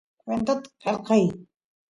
[0.21, 1.23] kwentot qelqay